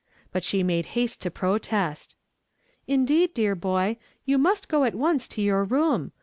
But 0.31 0.43
she 0.43 0.63
made 0.63 0.87
haste 0.97 1.21
to 1.21 1.29
i)rotest." 1.29 2.15
Indeed, 2.97 3.35
dear 3.35 3.53
boy, 3.53 3.97
you 4.25 4.39
ninst 4.39 4.67
go 4.67 4.83
at 4.83 4.95
once 4.95 5.27
to 5.27 5.43
your 5.43 5.63
room. 5.63 6.11